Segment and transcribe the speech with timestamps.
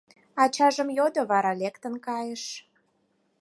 [0.43, 2.43] Ачажым йодо, вара лектын кайыш.